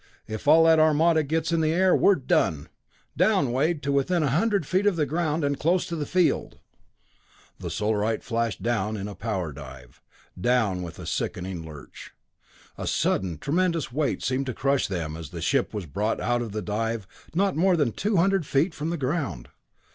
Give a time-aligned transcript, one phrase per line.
[0.27, 2.69] If all that armada gets in the air, we're done!
[3.15, 6.07] Down, Wade, to within a few hundred feet of the ground, and close to the
[6.07, 6.57] field!"
[7.59, 10.01] The Solarite flashed down in a power dive
[10.39, 12.13] down with a sickening lurch.
[12.79, 16.51] A sudden tremendous weight seemed to crush them as the ship was brought out of
[16.51, 17.05] the dive
[17.35, 19.49] not more than two hundred feet from the ground.